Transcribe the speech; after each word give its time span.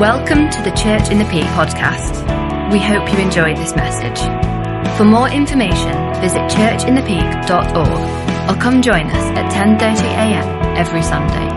Welcome 0.00 0.50
to 0.50 0.60
the 0.60 0.72
Church 0.72 1.08
in 1.08 1.16
the 1.16 1.24
Peak 1.24 1.46
podcast. 1.56 2.20
We 2.70 2.78
hope 2.78 3.10
you 3.10 3.18
enjoyed 3.18 3.56
this 3.56 3.74
message. 3.74 4.20
For 4.98 5.06
more 5.06 5.30
information, 5.30 5.94
visit 6.20 6.42
churchinthepeak.org 6.50 8.50
or 8.50 8.60
come 8.60 8.82
join 8.82 9.06
us 9.06 9.38
at 9.38 9.50
10:30 9.50 10.04
a.m. 10.04 10.76
every 10.76 11.02
Sunday. 11.02 11.48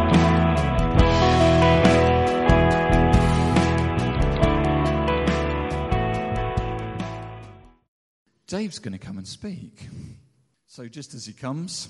Dave's 8.47 8.79
going 8.79 8.97
to 8.97 9.05
come 9.05 9.17
and 9.17 9.27
speak. 9.27 9.89
So, 10.67 10.87
just 10.87 11.13
as 11.13 11.25
he 11.25 11.33
comes, 11.33 11.89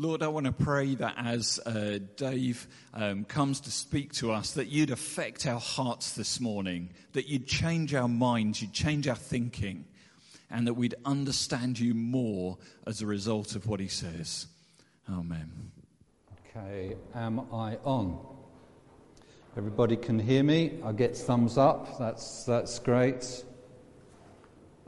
Lord, 0.00 0.22
I 0.22 0.28
want 0.28 0.46
to 0.46 0.52
pray 0.52 0.94
that 0.94 1.14
as 1.16 1.58
uh, 1.66 1.98
Dave 2.14 2.68
um, 2.94 3.24
comes 3.24 3.58
to 3.62 3.72
speak 3.72 4.12
to 4.14 4.30
us, 4.30 4.52
that 4.52 4.68
you'd 4.68 4.92
affect 4.92 5.44
our 5.44 5.58
hearts 5.58 6.12
this 6.12 6.38
morning, 6.38 6.90
that 7.14 7.26
you'd 7.26 7.48
change 7.48 7.96
our 7.96 8.06
minds, 8.06 8.62
you'd 8.62 8.72
change 8.72 9.08
our 9.08 9.16
thinking, 9.16 9.86
and 10.52 10.68
that 10.68 10.74
we'd 10.74 10.94
understand 11.04 11.80
you 11.80 11.94
more 11.94 12.58
as 12.86 13.02
a 13.02 13.06
result 13.06 13.56
of 13.56 13.66
what 13.66 13.80
he 13.80 13.88
says. 13.88 14.46
Amen. 15.10 15.50
Okay, 16.46 16.94
am 17.16 17.40
I 17.52 17.78
on? 17.82 18.24
Everybody 19.56 19.96
can 19.96 20.20
hear 20.20 20.44
me. 20.44 20.78
I 20.84 20.92
get 20.92 21.16
thumbs 21.16 21.58
up. 21.58 21.98
That's, 21.98 22.44
that's 22.44 22.78
great. 22.78 23.42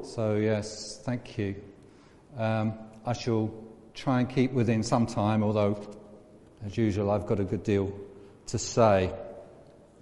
So, 0.05 0.37
yes, 0.37 1.01
thank 1.03 1.37
you. 1.37 1.57
Um, 2.39 2.75
I 3.05 3.13
shall 3.13 3.53
try 4.01 4.21
and 4.21 4.31
keep 4.31 4.51
within 4.53 4.83
some 4.83 5.07
time, 5.07 5.43
although, 5.43 5.79
as 6.65 6.75
usual, 6.75 7.11
I've 7.11 7.27
got 7.27 7.39
a 7.39 7.45
good 7.45 7.63
deal 7.63 7.93
to 8.47 8.59
say. 8.59 9.13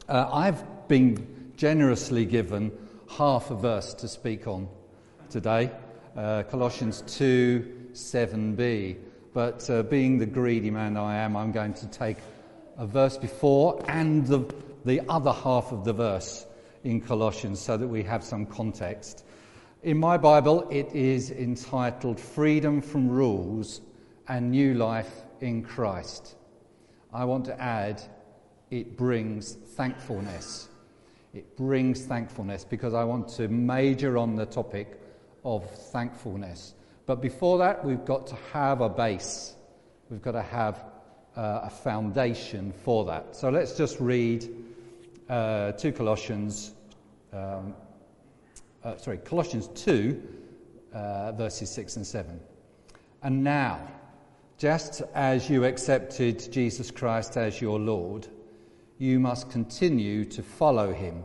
Uh, 0.09 0.31
I've 0.33 0.87
been 0.87 1.53
generously 1.57 2.25
given 2.25 2.71
half 3.11 3.51
a 3.51 3.57
verse 3.57 3.95
to 3.95 4.07
speak 4.07 4.47
on 4.47 4.69
today 5.31 5.73
uh, 6.17 6.45
Colossians 6.45 7.03
2 7.09 7.89
7b. 7.93 8.99
But 9.35 9.69
uh, 9.69 9.83
being 9.83 10.19
the 10.19 10.27
greedy 10.27 10.71
man 10.71 10.97
I 10.97 11.17
am, 11.17 11.37
I'm 11.37 11.51
going 11.51 11.75
to 11.75 11.89
take 11.89 12.19
a 12.77 12.87
verse 12.87 13.19
before 13.19 13.85
and 13.89 14.25
the, 14.29 14.45
the 14.85 15.01
other 15.09 15.33
half 15.33 15.73
of 15.73 15.85
the 15.85 15.93
verse 15.93 16.47
in 16.85 17.01
Colossians 17.01 17.59
so 17.59 17.77
that 17.77 17.89
we 17.89 18.05
have 18.05 18.23
some 18.23 18.47
context. 18.47 19.25
In 19.83 19.99
my 19.99 20.19
Bible, 20.19 20.69
it 20.71 20.95
is 20.95 21.33
entitled 21.33 22.21
Freedom 22.21 22.81
from 22.81 23.09
Rules 23.09 23.81
and 24.29 24.51
New 24.51 24.75
Life 24.75 25.23
in 25.41 25.63
Christ. 25.63 26.37
I 27.13 27.25
want 27.25 27.45
to 27.47 27.61
add, 27.61 28.03
it 28.71 28.97
brings 28.97 29.55
thankfulness. 29.55 30.69
It 31.35 31.57
brings 31.57 32.05
thankfulness 32.05 32.65
because 32.65 32.95
I 32.95 33.05
want 33.05 33.29
to 33.31 33.49
major 33.49 34.19
on 34.19 34.37
the 34.37 34.47
topic 34.47 35.01
of 35.45 35.69
thankfulness. 35.93 36.75
But 37.07 37.23
before 37.23 37.59
that, 37.59 37.85
we've 37.85 38.05
got 38.05 38.27
to 38.29 38.37
have 38.53 38.81
a 38.81 38.89
base. 38.89 39.55
We've 40.11 40.23
got 40.23 40.33
to 40.33 40.43
have 40.43 40.85
uh, 41.37 41.61
a 41.65 41.71
foundation 41.71 42.73
for 42.85 43.05
that. 43.07 43.35
So 43.35 43.49
let's 43.49 43.77
just 43.77 43.99
read 44.01 44.49
uh, 45.29 45.73
2 45.73 45.93
Colossians 45.93 46.75
um, 47.33 47.75
uh, 48.85 48.97
sorry, 48.97 49.19
Colossians 49.19 49.69
2, 49.75 50.23
uh, 50.93 51.33
verses 51.33 51.71
6 51.71 51.97
and 51.97 52.07
7. 52.07 52.41
And 53.23 53.43
now, 53.43 53.81
just 54.59 55.03
as 55.15 55.49
you 55.49 55.65
accepted 55.65 56.53
Jesus 56.53 56.91
Christ 56.91 57.37
as 57.37 57.61
your 57.61 57.79
Lord, 57.79 58.27
you 58.99 59.21
must 59.21 59.51
continue 59.51 60.25
to 60.25 60.43
follow 60.43 60.93
him. 60.93 61.23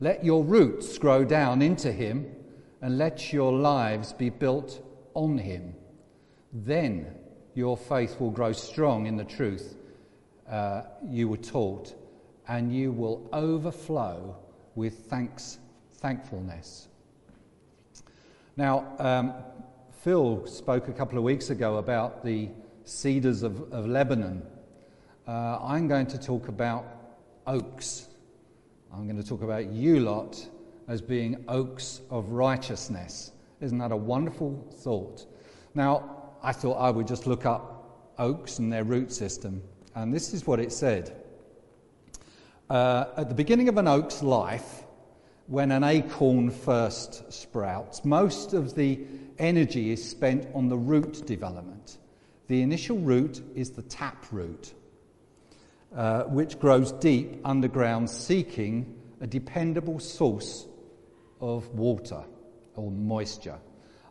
Let 0.00 0.24
your 0.24 0.42
roots 0.42 0.98
grow 0.98 1.24
down 1.24 1.62
into 1.62 1.92
him, 1.92 2.34
and 2.82 2.98
let 2.98 3.32
your 3.32 3.52
lives 3.52 4.12
be 4.12 4.28
built 4.28 4.84
on 5.14 5.38
him. 5.38 5.74
Then 6.52 7.06
your 7.54 7.76
faith 7.76 8.20
will 8.20 8.32
grow 8.32 8.52
strong 8.52 9.06
in 9.06 9.16
the 9.16 9.24
truth 9.24 9.76
uh, 10.50 10.82
you 11.08 11.28
were 11.28 11.38
taught, 11.38 11.94
and 12.48 12.74
you 12.74 12.92
will 12.92 13.28
overflow 13.32 14.36
with 14.74 15.06
thanks 15.06 15.58
thankfulness. 15.94 16.88
Now, 18.56 18.92
um, 18.98 19.32
Phil 20.04 20.44
spoke 20.44 20.88
a 20.88 20.92
couple 20.92 21.16
of 21.16 21.24
weeks 21.24 21.48
ago 21.48 21.78
about 21.78 22.22
the 22.22 22.50
cedars 22.84 23.42
of, 23.42 23.72
of 23.72 23.86
Lebanon. 23.86 24.42
Uh, 25.26 25.58
I'm 25.62 25.88
going 25.88 26.06
to 26.08 26.18
talk 26.18 26.48
about 26.48 26.84
oaks. 27.46 28.08
I'm 28.92 29.08
going 29.08 29.16
to 29.16 29.26
talk 29.26 29.40
about 29.40 29.72
you 29.72 30.00
lot 30.00 30.46
as 30.88 31.00
being 31.00 31.42
oaks 31.48 32.02
of 32.10 32.32
righteousness. 32.32 33.32
Isn't 33.62 33.78
that 33.78 33.92
a 33.92 33.96
wonderful 33.96 34.62
thought? 34.82 35.24
Now, 35.74 36.34
I 36.42 36.52
thought 36.52 36.74
I 36.74 36.90
would 36.90 37.08
just 37.08 37.26
look 37.26 37.46
up 37.46 38.12
oaks 38.18 38.58
and 38.58 38.70
their 38.70 38.84
root 38.84 39.10
system, 39.10 39.62
and 39.94 40.12
this 40.12 40.34
is 40.34 40.46
what 40.46 40.60
it 40.60 40.70
said. 40.70 41.16
Uh, 42.68 43.06
at 43.16 43.30
the 43.30 43.34
beginning 43.34 43.70
of 43.70 43.78
an 43.78 43.88
oak's 43.88 44.22
life, 44.22 44.83
when 45.46 45.70
an 45.70 45.84
acorn 45.84 46.50
first 46.50 47.32
sprouts. 47.32 48.04
Most 48.04 48.54
of 48.54 48.74
the 48.74 49.00
energy 49.38 49.90
is 49.90 50.08
spent 50.08 50.46
on 50.54 50.68
the 50.68 50.76
root 50.76 51.26
development. 51.26 51.98
The 52.46 52.62
initial 52.62 52.98
root 52.98 53.42
is 53.54 53.70
the 53.70 53.82
tap 53.82 54.26
root, 54.32 54.72
uh, 55.94 56.24
which 56.24 56.58
grows 56.58 56.92
deep 56.92 57.40
underground, 57.44 58.08
seeking 58.08 59.00
a 59.20 59.26
dependable 59.26 59.98
source 59.98 60.66
of 61.40 61.68
water 61.70 62.24
or 62.76 62.90
moisture. 62.90 63.58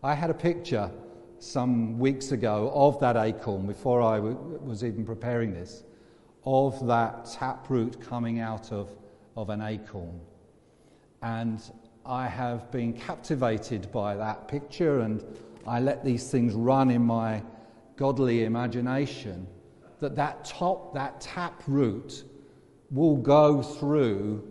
I 0.03 0.13
had 0.15 0.29
a 0.29 0.35
picture 0.35 0.91
some 1.39 2.00
weeks 2.00 2.31
ago 2.31 2.71
of 2.73 3.00
that 3.00 3.15
acorn 3.15 3.67
before 3.67 4.01
I 4.01 4.15
w- 4.15 4.38
was 4.63 4.83
even 4.83 5.05
preparing 5.05 5.53
this, 5.53 5.83
of 6.45 6.85
that 6.88 7.25
tap 7.25 7.69
root 7.69 8.00
coming 8.01 8.39
out 8.39 8.71
of, 8.71 8.89
of 9.35 9.50
an 9.50 9.61
acorn. 9.61 10.19
And 11.23 11.61
I 12.06 12.28
have 12.28 12.69
been 12.69 12.91
captivated 12.91 13.89
by 13.94 14.16
that 14.17 14.50
picture, 14.50 15.00
and 15.00 15.23
I 15.66 15.79
let 15.79 16.03
these 16.03 16.29
things 16.29 16.53
run 16.53 16.91
in 16.91 17.01
my 17.01 17.41
godly 17.95 18.44
imagination. 18.44 19.47
That 20.01 20.17
that 20.17 20.44
top, 20.44 20.94
that 20.95 21.22
tap 21.22 21.63
root, 21.66 22.25
will 22.91 23.16
go 23.16 23.63
through 23.63 24.45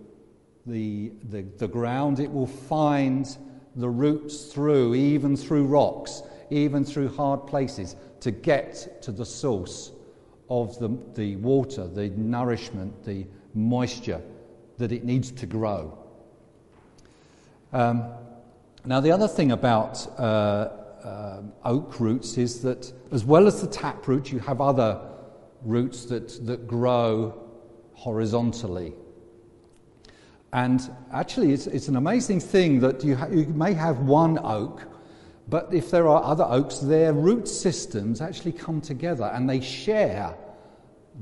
the, 0.65 1.13
the, 1.25 1.43
the 1.59 1.69
ground. 1.69 2.21
It 2.21 2.33
will 2.33 2.47
find 2.47 3.37
the 3.77 3.89
roots 3.89 4.47
through, 4.47 4.95
even 4.95 5.37
through 5.37 5.67
rocks, 5.67 6.23
even 6.49 6.87
through 6.87 7.09
hard 7.09 7.47
places, 7.47 7.97
to 8.21 8.31
get 8.31 9.03
to 9.03 9.13
the 9.13 9.27
source 9.27 9.93
of 10.49 10.79
the, 10.79 10.89
the 11.15 11.37
water, 11.37 11.87
the 11.87 12.09
nourishment, 12.11 13.05
the 13.05 13.27
moisture 13.53 14.23
that 14.79 14.91
it 14.91 15.05
needs 15.05 15.31
to 15.33 15.45
grow. 15.45 16.02
Um, 17.73 18.05
now, 18.85 19.01
the 19.01 19.13
other 19.13 19.29
thing 19.29 19.53
about 19.53 20.07
uh, 20.19 20.23
uh, 20.23 21.43
oak 21.65 22.01
roots 22.01 22.37
is 22.37 22.63
that, 22.63 22.93
as 23.13 23.25
well 23.25 23.47
as 23.47 23.61
the 23.61 23.67
tap 23.67 24.07
root, 24.07 24.31
you 24.31 24.41
have 24.41 24.61
other 24.61 25.01
roots 25.63 26.05
that, 26.07 26.47
that 26.47 26.67
grow 26.67 27.49
horizontally. 27.95 28.93
And 30.53 30.91
actually, 31.13 31.53
it's, 31.53 31.67
it's 31.67 31.89
an 31.89 31.97
amazing 31.97 32.41
thing 32.41 32.81
that 32.81 33.03
you, 33.05 33.17
ha- 33.17 33.29
you 33.29 33.47
may 33.47 33.73
have 33.73 34.01
one 34.01 34.39
oak, 34.43 34.83
but 35.49 35.73
if 35.73 35.91
there 35.91 36.09
are 36.09 36.23
other 36.23 36.45
oaks, 36.45 36.79
their 36.79 37.15
root 37.15 37.49
systems 37.49 38.21
actually 38.21 38.53
come 38.53 38.81
together 38.81 39.31
and 39.33 39.49
they 39.49 39.61
share 39.61 40.37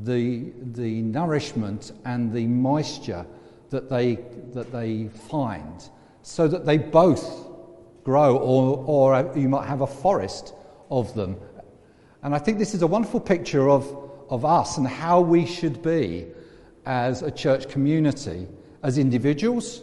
the, 0.02 0.52
the 0.72 1.02
nourishment 1.02 1.92
and 2.04 2.32
the 2.32 2.46
moisture 2.46 3.24
that 3.70 3.88
they, 3.88 4.16
that 4.52 4.72
they 4.72 5.08
find 5.28 5.90
so 6.22 6.48
that 6.48 6.66
they 6.66 6.78
both 6.78 7.46
grow, 8.04 8.36
or, 8.36 8.84
or 8.86 9.14
uh, 9.14 9.34
you 9.34 9.48
might 9.48 9.66
have 9.66 9.80
a 9.80 9.86
forest 9.86 10.54
of 10.90 11.14
them. 11.14 11.36
And 12.22 12.34
I 12.34 12.38
think 12.38 12.58
this 12.58 12.74
is 12.74 12.82
a 12.82 12.86
wonderful 12.86 13.20
picture 13.20 13.70
of, 13.70 13.86
of 14.28 14.44
us 14.44 14.76
and 14.76 14.86
how 14.86 15.20
we 15.20 15.46
should 15.46 15.82
be 15.82 16.26
as 16.86 17.22
a 17.22 17.30
church 17.30 17.68
community, 17.68 18.46
as 18.82 18.98
individuals. 18.98 19.82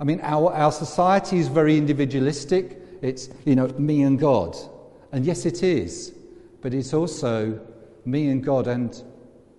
I 0.00 0.04
mean, 0.04 0.20
our, 0.22 0.52
our 0.52 0.72
society 0.72 1.38
is 1.38 1.48
very 1.48 1.76
individualistic. 1.76 2.80
It's, 3.02 3.28
you 3.44 3.56
know, 3.56 3.68
me 3.78 4.02
and 4.02 4.18
God. 4.18 4.56
And 5.12 5.24
yes, 5.24 5.46
it 5.46 5.62
is. 5.62 6.12
But 6.60 6.74
it's 6.74 6.94
also 6.94 7.60
me 8.04 8.28
and 8.28 8.42
God 8.42 8.66
and 8.66 9.02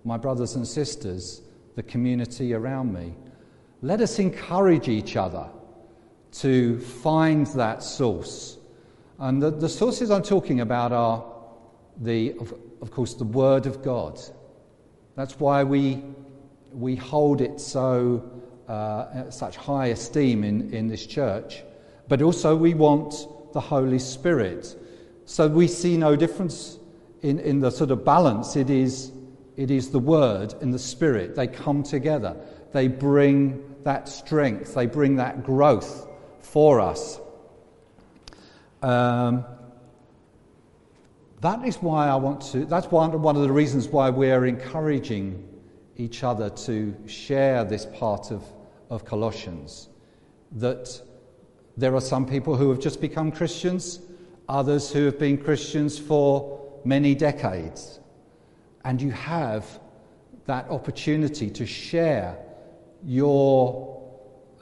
my 0.04 0.16
brothers 0.16 0.54
and 0.54 0.66
sisters, 0.66 1.42
the 1.74 1.82
community 1.82 2.54
around 2.54 2.92
me. 2.92 3.14
Let 3.82 4.00
us 4.00 4.18
encourage 4.18 4.88
each 4.88 5.16
other 5.16 5.48
to 6.40 6.78
find 6.78 7.46
that 7.48 7.82
source. 7.82 8.58
And 9.18 9.42
the, 9.42 9.50
the 9.50 9.68
sources 9.68 10.10
I'm 10.10 10.22
talking 10.22 10.60
about 10.60 10.92
are, 10.92 11.24
the, 11.98 12.34
of, 12.38 12.52
of 12.82 12.90
course, 12.90 13.14
the 13.14 13.24
Word 13.24 13.64
of 13.64 13.82
God. 13.82 14.20
That's 15.14 15.40
why 15.40 15.64
we, 15.64 16.02
we 16.72 16.94
hold 16.94 17.40
it 17.40 17.58
so 17.58 18.30
uh, 18.68 19.30
such 19.30 19.56
high 19.56 19.86
esteem 19.86 20.44
in, 20.44 20.74
in 20.74 20.88
this 20.88 21.06
church, 21.06 21.62
but 22.08 22.20
also 22.20 22.54
we 22.54 22.74
want 22.74 23.14
the 23.54 23.60
Holy 23.60 23.98
Spirit. 23.98 24.76
So 25.24 25.48
we 25.48 25.66
see 25.66 25.96
no 25.96 26.16
difference 26.16 26.78
in, 27.22 27.38
in 27.38 27.60
the 27.60 27.70
sort 27.70 27.90
of 27.90 28.04
balance. 28.04 28.56
It 28.56 28.68
is, 28.68 29.10
it 29.56 29.70
is 29.70 29.90
the 29.90 29.98
Word 29.98 30.52
and 30.60 30.74
the 30.74 30.78
Spirit. 30.78 31.34
They 31.34 31.46
come 31.46 31.82
together. 31.82 32.36
They 32.72 32.88
bring 32.88 33.74
that 33.84 34.08
strength, 34.08 34.74
they 34.74 34.84
bring 34.84 35.16
that 35.16 35.42
growth 35.42 36.05
for 36.46 36.80
us. 36.80 37.20
Um, 38.82 39.44
that 41.40 41.64
is 41.66 41.76
why 41.76 42.08
I 42.08 42.16
want 42.16 42.40
to, 42.52 42.64
that's 42.64 42.86
one, 42.86 43.12
of 43.14 43.42
the 43.42 43.52
reasons 43.52 43.88
why 43.88 44.10
we're 44.10 44.46
encouraging 44.46 45.46
each 45.96 46.24
other 46.24 46.48
to 46.50 46.94
share 47.06 47.64
this 47.64 47.86
part 47.86 48.30
of, 48.30 48.42
of 48.90 49.04
Colossians. 49.04 49.88
That 50.52 51.00
there 51.76 51.94
are 51.94 52.00
some 52.00 52.26
people 52.26 52.56
who 52.56 52.70
have 52.70 52.78
just 52.78 53.00
become 53.00 53.32
Christians, 53.32 54.00
others 54.48 54.90
who 54.90 55.04
have 55.04 55.18
been 55.18 55.38
Christians 55.38 55.98
for 55.98 56.60
many 56.84 57.14
decades. 57.14 58.00
And 58.84 59.02
you 59.02 59.10
have 59.10 59.80
that 60.46 60.70
opportunity 60.70 61.50
to 61.50 61.66
share 61.66 62.38
your, 63.04 64.00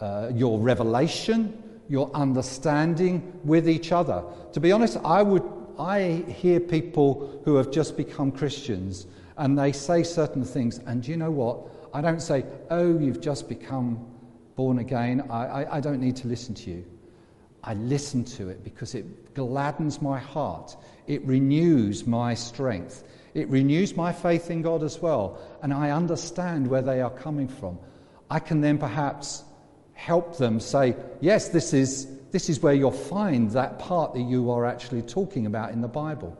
uh, 0.01 0.31
your 0.35 0.59
revelation, 0.59 1.64
your 1.89 2.11
understanding 2.15 3.41
with 3.45 3.69
each 3.69 3.93
other. 3.93 4.25
To 4.53 4.61
be 4.61 4.73
honest, 4.73 4.99
I, 5.05 5.23
would, 5.23 5.43
I 5.79 6.25
hear 6.29 6.61
people 6.61 7.41
who 7.45 7.57
have 7.57 7.71
just 7.71 7.97
become 7.97 8.33
Christians 8.33 9.07
and 9.37 9.59
they 9.59 9.73
say 9.73 10.03
certain 10.03 10.45
things, 10.45 10.79
and 10.87 11.07
you 11.07 11.17
know 11.17 11.31
what? 11.31 11.59
I 11.93 12.01
don't 12.01 12.21
say, 12.21 12.45
oh, 12.71 12.99
you've 12.99 13.21
just 13.21 13.49
become 13.49 14.07
born 14.57 14.79
again. 14.79 15.27
I, 15.31 15.47
I, 15.47 15.77
I 15.77 15.81
don't 15.81 16.01
need 16.01 16.17
to 16.17 16.29
listen 16.29 16.55
to 16.55 16.71
you. 16.71 16.85
I 17.63 17.75
listen 17.75 18.25
to 18.25 18.49
it 18.51 18.63
because 18.63 18.95
it 18.95 19.35
gladdens 19.35 20.03
my 20.03 20.19
heart. 20.19 20.77
It 21.07 21.25
renews 21.25 22.07
my 22.07 22.35
strength. 22.35 23.05
It 23.33 23.49
renews 23.49 23.97
my 23.97 24.13
faith 24.13 24.51
in 24.51 24.63
God 24.63 24.83
as 24.83 25.01
well. 25.01 25.39
And 25.63 25.73
I 25.73 25.91
understand 25.91 26.67
where 26.67 26.83
they 26.83 27.01
are 27.01 27.11
coming 27.11 27.49
from. 27.49 27.79
I 28.31 28.39
can 28.39 28.61
then 28.61 28.79
perhaps 28.79 29.45
help 29.95 30.37
them 30.37 30.61
say, 30.61 30.97
yes, 31.21 31.49
this 31.49 31.73
is, 31.73 32.07
this 32.31 32.49
is 32.51 32.61
where 32.61 32.75
you'll 32.75 32.91
find 32.91 33.51
that 33.53 33.79
part 33.79 34.13
that 34.15 34.23
you 34.23 34.51
are 34.51 34.67
actually 34.67 35.03
talking 35.03 35.47
about 35.47 35.73
in 35.73 35.81
the 35.81 35.89
Bible. 35.89 36.37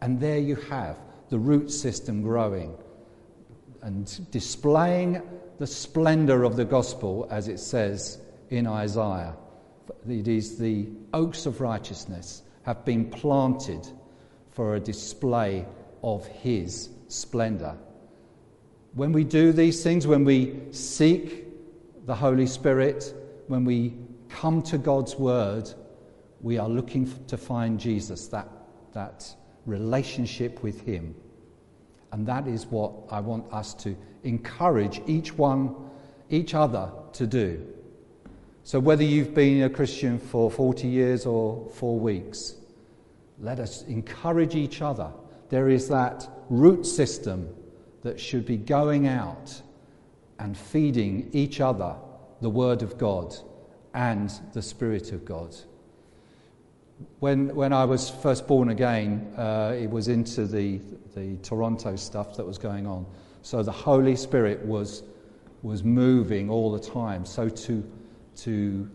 And 0.00 0.20
there 0.20 0.38
you 0.38 0.56
have 0.56 0.98
the 1.28 1.38
root 1.38 1.70
system 1.70 2.22
growing 2.22 2.76
and 3.82 4.30
displaying 4.30 5.22
the 5.58 5.66
splendor 5.66 6.44
of 6.44 6.56
the 6.56 6.64
gospel, 6.64 7.26
as 7.30 7.48
it 7.48 7.58
says 7.58 8.18
in 8.50 8.66
Isaiah. 8.66 9.34
It 10.08 10.28
is 10.28 10.58
the 10.58 10.88
oaks 11.12 11.46
of 11.46 11.60
righteousness 11.60 12.42
have 12.62 12.84
been 12.84 13.08
planted 13.10 13.86
for 14.50 14.74
a 14.74 14.80
display 14.80 15.64
of 16.02 16.26
his 16.26 16.90
splendor. 17.08 17.76
When 18.94 19.12
we 19.12 19.24
do 19.24 19.52
these 19.52 19.82
things, 19.82 20.06
when 20.06 20.24
we 20.24 20.60
seek 20.70 21.47
the 22.08 22.14
Holy 22.14 22.46
Spirit, 22.46 23.14
when 23.48 23.66
we 23.66 23.92
come 24.30 24.62
to 24.62 24.78
God's 24.78 25.16
word, 25.16 25.70
we 26.40 26.56
are 26.56 26.66
looking 26.66 27.06
to 27.26 27.36
find 27.36 27.78
Jesus, 27.78 28.28
that, 28.28 28.48
that 28.94 29.30
relationship 29.66 30.62
with 30.62 30.80
him. 30.80 31.14
And 32.10 32.26
that 32.26 32.48
is 32.48 32.64
what 32.64 32.94
I 33.10 33.20
want 33.20 33.52
us 33.52 33.74
to 33.84 33.94
encourage 34.24 35.02
each 35.06 35.36
one, 35.36 35.76
each 36.30 36.54
other 36.54 36.90
to 37.12 37.26
do. 37.26 37.66
So, 38.64 38.80
whether 38.80 39.04
you've 39.04 39.34
been 39.34 39.64
a 39.64 39.68
Christian 39.68 40.18
for 40.18 40.50
40 40.50 40.88
years 40.88 41.26
or 41.26 41.68
four 41.74 42.00
weeks, 42.00 42.54
let 43.38 43.60
us 43.60 43.82
encourage 43.82 44.54
each 44.54 44.80
other. 44.80 45.12
There 45.50 45.68
is 45.68 45.88
that 45.88 46.26
root 46.48 46.86
system 46.86 47.54
that 48.00 48.18
should 48.18 48.46
be 48.46 48.56
going 48.56 49.06
out 49.08 49.60
and 50.38 50.56
feeding 50.56 51.30
each 51.32 51.60
other 51.60 51.94
the 52.40 52.50
Word 52.50 52.82
of 52.82 52.98
God 52.98 53.34
and 53.94 54.30
the 54.52 54.62
Spirit 54.62 55.12
of 55.12 55.24
God. 55.24 55.54
When, 57.20 57.54
when 57.54 57.72
I 57.72 57.84
was 57.84 58.10
first 58.10 58.46
born 58.46 58.70
again, 58.70 59.32
uh, 59.36 59.74
it 59.76 59.90
was 59.90 60.08
into 60.08 60.46
the, 60.46 60.80
the 61.14 61.36
Toronto 61.42 61.96
stuff 61.96 62.36
that 62.36 62.46
was 62.46 62.58
going 62.58 62.86
on. 62.86 63.06
So 63.42 63.62
the 63.62 63.72
Holy 63.72 64.16
Spirit 64.16 64.64
was, 64.64 65.02
was 65.62 65.84
moving 65.84 66.50
all 66.50 66.72
the 66.72 66.80
time. 66.80 67.24
So 67.24 67.48
to 67.48 67.84
to, 68.38 68.88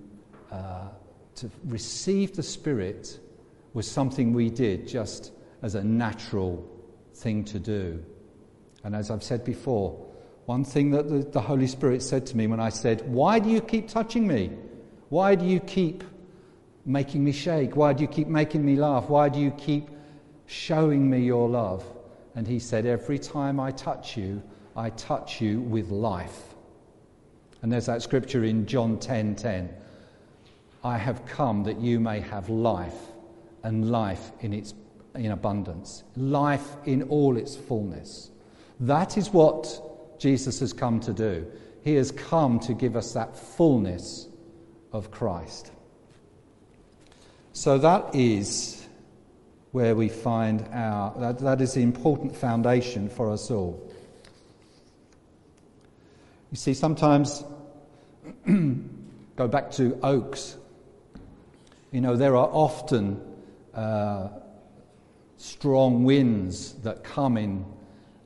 uh, 0.51 0.87
to 1.35 1.51
receive 1.65 2.35
the 2.35 2.43
Spirit 2.43 3.19
was 3.73 3.89
something 3.89 4.33
we 4.33 4.49
did 4.49 4.87
just 4.87 5.31
as 5.61 5.75
a 5.75 5.83
natural 5.83 6.65
thing 7.15 7.43
to 7.45 7.59
do. 7.59 8.03
And 8.83 8.95
as 8.95 9.11
I've 9.11 9.23
said 9.23 9.43
before, 9.43 10.05
one 10.45 10.65
thing 10.65 10.91
that 10.91 11.09
the, 11.09 11.19
the 11.19 11.41
Holy 11.41 11.67
Spirit 11.67 12.01
said 12.01 12.25
to 12.27 12.37
me 12.37 12.47
when 12.47 12.59
I 12.59 12.69
said, 12.69 13.01
Why 13.07 13.39
do 13.39 13.49
you 13.49 13.61
keep 13.61 13.87
touching 13.87 14.27
me? 14.27 14.51
Why 15.09 15.35
do 15.35 15.45
you 15.45 15.59
keep 15.59 16.03
making 16.85 17.23
me 17.23 17.31
shake? 17.31 17.75
Why 17.75 17.93
do 17.93 18.01
you 18.01 18.07
keep 18.07 18.27
making 18.27 18.65
me 18.65 18.75
laugh? 18.75 19.09
Why 19.09 19.29
do 19.29 19.39
you 19.39 19.51
keep 19.51 19.89
showing 20.45 21.09
me 21.09 21.19
your 21.19 21.47
love? 21.47 21.85
And 22.35 22.47
he 22.47 22.59
said, 22.59 22.85
Every 22.85 23.19
time 23.19 23.59
I 23.59 23.71
touch 23.71 24.17
you, 24.17 24.43
I 24.75 24.89
touch 24.91 25.39
you 25.39 25.61
with 25.61 25.89
life. 25.91 26.55
And 27.61 27.71
there's 27.71 27.85
that 27.85 28.01
scripture 28.01 28.43
in 28.43 28.65
John 28.65 28.97
10:10. 28.97 29.01
10, 29.01 29.35
10, 29.35 29.69
I 30.83 30.97
have 30.97 31.25
come 31.25 31.63
that 31.63 31.79
you 31.79 31.99
may 31.99 32.19
have 32.19 32.49
life 32.49 32.97
and 33.63 33.89
life 33.89 34.31
in 34.41 34.51
its 34.51 34.73
in 35.15 35.31
abundance, 35.31 36.03
life 36.17 36.75
in 36.85 37.03
all 37.03 37.37
its 37.37 37.55
fullness. 37.55 38.31
That 38.79 39.17
is 39.17 39.31
what 39.31 39.92
Jesus 40.23 40.61
has 40.61 40.71
come 40.71 41.01
to 41.01 41.11
do. 41.11 41.45
He 41.83 41.95
has 41.95 42.09
come 42.09 42.57
to 42.61 42.73
give 42.73 42.95
us 42.95 43.11
that 43.11 43.37
fullness 43.37 44.29
of 44.93 45.11
Christ. 45.11 45.73
So 47.51 47.77
that 47.79 48.15
is 48.15 48.87
where 49.73 49.97
we 49.97 50.07
find 50.07 50.65
our, 50.71 51.13
that, 51.19 51.39
that 51.39 51.59
is 51.59 51.73
the 51.73 51.81
important 51.81 52.33
foundation 52.33 53.09
for 53.09 53.31
us 53.31 53.51
all. 53.51 53.91
You 56.51 56.55
see, 56.55 56.73
sometimes 56.73 57.43
go 58.45 59.47
back 59.49 59.71
to 59.71 59.99
oaks. 60.03 60.55
You 61.91 61.99
know, 61.99 62.15
there 62.15 62.37
are 62.37 62.47
often 62.47 63.19
uh, 63.73 64.29
strong 65.35 66.05
winds 66.05 66.75
that 66.75 67.03
come 67.03 67.35
in. 67.35 67.65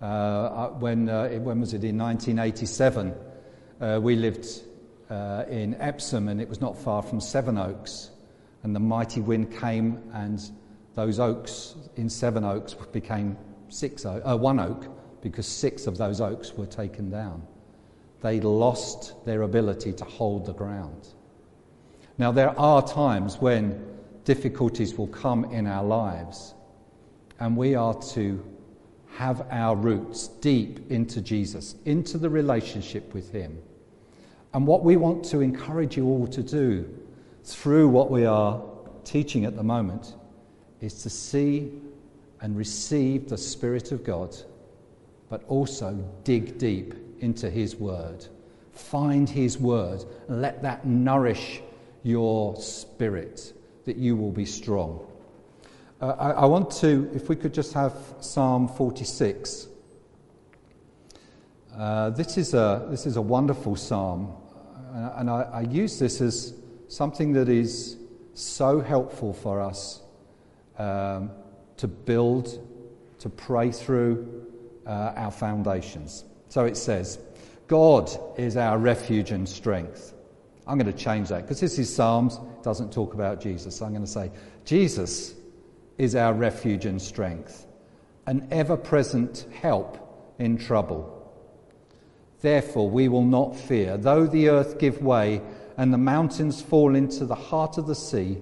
Uh, 0.02 0.06
uh 0.06 0.70
when, 0.70 1.10
uh, 1.10 1.30
when 1.30 1.60
was 1.60 1.74
it? 1.74 1.84
In 1.84 1.98
1987, 1.98 3.14
uh, 3.80 4.00
we 4.02 4.16
lived 4.16 4.48
uh, 5.10 5.44
in 5.50 5.76
Epsom 5.80 6.28
and 6.28 6.42
it 6.42 6.50
was 6.50 6.62
not 6.62 6.78
far 6.78 7.02
from 7.02 7.20
Sevenoaks. 7.20 8.12
And 8.64 8.76
the 8.76 8.80
mighty 8.80 9.22
wind 9.22 9.52
came, 9.52 10.02
and 10.14 10.42
those 10.96 11.20
oaks 11.20 11.76
in 11.96 12.10
Sevenoaks 12.10 12.74
became 12.92 13.38
six, 13.70 14.04
one 14.04 14.60
oak 14.60 14.88
because 15.22 15.46
six 15.46 15.88
of 15.88 15.98
those 15.98 16.20
oaks 16.20 16.54
were 16.54 16.66
taken 16.66 17.10
down 17.10 17.48
they 18.22 18.40
lost 18.40 19.14
their 19.26 19.44
ability 19.44 19.94
to 19.94 20.06
hold 20.06 20.46
the 20.46 20.54
ground. 20.54 21.08
Now, 22.18 22.32
there 22.32 22.58
are 22.60 22.86
times 22.86 23.38
when 23.38 23.86
difficulties 24.24 24.96
will 24.98 25.08
come 25.08 25.46
in 25.46 25.68
our 25.68 25.84
lives, 25.84 26.56
and 27.40 27.56
we 27.56 27.76
are 27.76 27.94
to 27.94 28.44
have 29.18 29.48
our 29.50 29.76
roots 29.76 30.28
deep 30.28 30.92
into 30.92 31.20
Jesus, 31.22 31.74
into 31.86 32.20
the 32.20 32.30
relationship 32.30 33.16
with 33.16 33.32
Him. 33.32 33.58
And 34.54 34.68
what 34.68 34.84
we 34.84 34.96
want 34.96 35.26
to 35.26 35.42
encourage 35.42 35.98
you 35.98 36.06
all 36.06 36.28
to 36.28 36.44
do 36.44 36.88
through 37.44 37.88
what 37.88 38.12
we 38.12 38.26
are 38.26 38.62
teaching 39.04 39.46
at 39.46 39.56
the 39.56 39.64
moment 39.64 40.14
is 40.82 41.02
to 41.02 41.10
see 41.10 41.72
and 42.42 42.56
receive 42.56 43.28
the 43.28 43.40
Spirit 43.40 43.92
of 43.92 44.04
God, 44.04 44.38
but 45.32 45.44
also 45.48 45.94
dig 46.24 46.60
deep 46.60 46.94
into 47.20 47.50
His 47.50 47.76
Word. 47.76 48.24
Find 48.72 49.28
His 49.28 49.58
Word 49.58 50.06
and 50.28 50.44
let 50.44 50.62
that 50.62 50.86
nourish 50.86 51.64
your 52.04 52.56
spirit, 52.58 53.54
that 53.86 53.98
you 53.98 54.16
will 54.16 54.32
be 54.32 54.46
strong. 54.46 55.08
Uh, 56.00 56.16
I, 56.20 56.30
I, 56.30 56.46
want 56.46 56.70
to, 56.82 57.10
if 57.16 57.28
we 57.28 57.36
could 57.36 57.56
just 57.56 57.74
have 57.74 57.92
Psalm 58.20 58.68
46. 58.68 59.68
Uh, 61.76 62.12
this, 62.12 62.38
is 62.38 62.54
a, 62.54 62.86
this 62.92 63.08
is 63.08 63.16
a 63.18 63.22
wonderful 63.22 63.76
psalm, 63.76 64.32
and 64.94 65.28
I, 65.28 65.42
I 65.52 65.62
use 65.62 65.98
this 65.98 66.22
as 66.22 66.54
something 66.88 67.34
that 67.34 67.50
is 67.50 67.98
so 68.36 68.80
helpful 68.80 69.34
for 69.34 69.60
us 69.60 70.02
um, 70.78 71.32
to 71.78 71.88
build, 71.88 72.64
to 73.18 73.30
pray 73.30 73.72
through 73.72 74.46
uh, 74.86 75.14
our 75.16 75.32
foundations. 75.32 76.26
So 76.50 76.66
it 76.66 76.78
says, 76.78 77.18
God 77.68 78.12
is 78.38 78.56
our 78.56 78.78
refuge 78.78 79.32
and 79.32 79.50
strength. 79.50 80.14
I'm 80.68 80.78
going 80.78 80.92
to 80.92 80.98
change 80.98 81.30
that 81.30 81.42
because 81.42 81.60
this 81.60 81.80
is 81.80 81.94
Psalms, 81.94 82.36
it 82.36 82.64
doesn't 82.64 82.94
talk 82.94 83.16
about 83.16 83.42
Jesus. 83.42 83.78
So 83.78 83.86
I'm 83.86 83.94
going 83.94 84.06
to 84.06 84.12
say, 84.12 84.30
Jesus 84.64 85.34
is 85.98 86.16
our 86.16 86.34
refuge 86.34 86.86
and 86.86 87.02
strength, 87.02 87.66
an 88.26 88.48
ever 88.52 88.78
present 88.78 89.46
help 89.62 90.36
in 90.40 90.58
trouble. 90.58 91.14
Therefore, 92.42 92.90
we 92.90 93.08
will 93.08 93.24
not 93.24 93.56
fear, 93.56 93.98
though 93.98 94.28
the 94.28 94.50
earth 94.50 94.78
give 94.78 95.02
way 95.02 95.42
and 95.78 95.94
the 95.94 95.98
mountains 95.98 96.62
fall 96.62 96.96
into 96.96 97.26
the 97.26 97.36
heart 97.36 97.78
of 97.78 97.88
the 97.88 97.96
sea, 97.96 98.38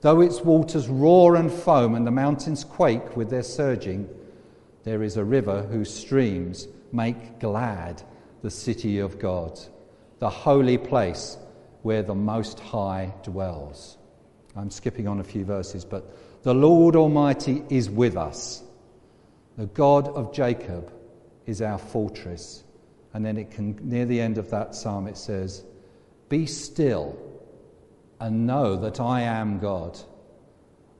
though 0.00 0.20
its 0.20 0.40
waters 0.40 0.88
roar 0.88 1.36
and 1.36 1.50
foam 1.50 1.94
and 1.94 2.06
the 2.06 2.10
mountains 2.10 2.64
quake 2.64 3.16
with 3.16 3.30
their 3.30 3.42
surging. 3.42 4.08
There 4.84 5.02
is 5.02 5.16
a 5.16 5.24
river 5.24 5.62
whose 5.62 5.92
streams 5.92 6.68
make 6.92 7.40
glad 7.40 8.02
the 8.42 8.50
city 8.50 8.98
of 8.98 9.18
God, 9.18 9.58
the 10.18 10.30
holy 10.30 10.78
place 10.78 11.36
where 11.82 12.02
the 12.02 12.14
Most 12.14 12.60
High 12.60 13.12
dwells. 13.22 13.98
I'm 14.56 14.70
skipping 14.70 15.06
on 15.06 15.20
a 15.20 15.24
few 15.24 15.44
verses, 15.44 15.84
but 15.84 16.16
the 16.42 16.54
Lord 16.54 16.96
Almighty 16.96 17.62
is 17.68 17.90
with 17.90 18.16
us. 18.16 18.62
The 19.56 19.66
God 19.66 20.08
of 20.08 20.32
Jacob 20.32 20.92
is 21.46 21.60
our 21.60 21.78
fortress. 21.78 22.62
And 23.12 23.24
then 23.24 23.36
it 23.36 23.50
can, 23.50 23.78
near 23.82 24.06
the 24.06 24.20
end 24.20 24.38
of 24.38 24.50
that 24.50 24.74
psalm, 24.74 25.08
it 25.08 25.16
says, 25.16 25.64
Be 26.28 26.46
still 26.46 27.18
and 28.20 28.46
know 28.46 28.76
that 28.76 29.00
I 29.00 29.22
am 29.22 29.58
God. 29.58 29.98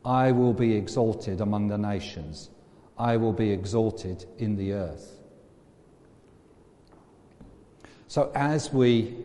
I 0.05 0.33
will 0.33 0.53
be 0.53 0.75
exalted 0.75 1.41
among 1.41 1.69
the 1.69 1.79
nations, 1.79 2.51
I 2.97 3.17
will 3.17 3.33
be 3.33 3.51
exalted 3.51 4.25
in 4.39 4.57
the 4.57 4.73
earth. 4.73 5.19
So 8.09 8.33
as 8.35 8.73
we 8.73 9.17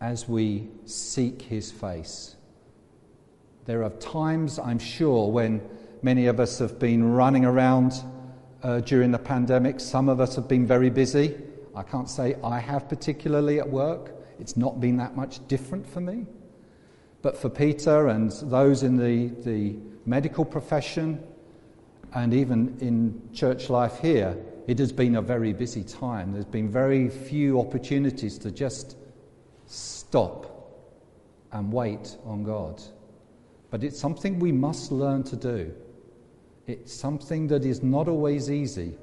as 0.00 0.28
we 0.28 0.68
seek 0.84 1.42
his 1.42 1.72
face, 1.72 2.36
there 3.66 3.82
are 3.82 3.90
times, 3.90 4.58
I'm 4.58 4.78
sure, 4.78 5.30
when 5.30 5.62
many 6.02 6.26
of 6.26 6.38
us 6.38 6.58
have 6.58 6.78
been 6.78 7.12
running 7.12 7.44
around 7.44 7.94
uh, 8.62 8.80
during 8.80 9.10
the 9.10 9.18
pandemic. 9.18 9.80
Some 9.80 10.08
of 10.08 10.20
us 10.20 10.36
have 10.36 10.48
been 10.48 10.66
very 10.66 10.90
busy. 10.90 11.36
I 11.74 11.82
can't 11.82 12.08
say 12.08 12.36
I 12.42 12.58
have 12.58 12.88
particularly 12.88 13.60
at 13.60 13.68
work. 13.68 14.12
It's 14.38 14.56
not 14.56 14.80
been 14.80 14.96
that 14.98 15.16
much 15.16 15.46
different 15.48 15.86
for 15.86 16.00
me. 16.00 16.26
But 17.22 17.36
for 17.36 17.48
Peter 17.48 18.08
and 18.08 18.30
those 18.30 18.82
in 18.82 18.96
the, 18.96 19.28
the 19.42 19.76
medical 20.04 20.44
profession 20.44 21.22
and 22.14 22.34
even 22.34 22.76
in 22.80 23.20
church 23.32 23.70
life 23.70 23.98
here, 24.00 24.36
it 24.66 24.78
has 24.78 24.92
been 24.92 25.16
a 25.16 25.22
very 25.22 25.52
busy 25.52 25.82
time. 25.84 26.32
There's 26.32 26.44
been 26.44 26.70
very 26.70 27.08
few 27.08 27.60
opportunities 27.60 28.38
to 28.38 28.50
just 28.50 28.96
stop 29.66 30.50
and 31.52 31.72
wait 31.72 32.16
on 32.24 32.44
God. 32.44 32.82
But 33.74 33.82
it's 33.82 33.98
something 33.98 34.38
we 34.38 34.52
must 34.52 34.92
learn 34.92 35.24
to 35.24 35.34
do. 35.34 35.74
It's 36.68 36.94
something 36.94 37.48
that 37.48 37.64
is 37.64 37.82
not 37.82 38.06
always 38.06 38.48
easy, 38.48 38.96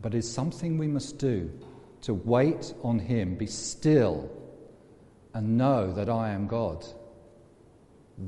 but 0.00 0.14
is 0.14 0.26
something 0.32 0.78
we 0.78 0.86
must 0.86 1.18
do 1.18 1.50
to 2.00 2.14
wait 2.14 2.72
on 2.82 2.98
Him, 2.98 3.34
be 3.34 3.46
still, 3.46 4.30
and 5.34 5.58
know 5.58 5.92
that 5.92 6.08
I 6.08 6.30
am 6.30 6.46
God. 6.46 6.86